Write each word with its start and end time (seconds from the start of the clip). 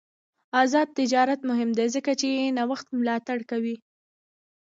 آزاد 0.61 0.87
تجارت 0.99 1.39
مهم 1.49 1.69
دی 1.77 1.87
ځکه 1.95 2.11
چې 2.21 2.29
نوښت 2.57 2.87
ملاتړ 2.99 3.39
کوي. 3.51 3.75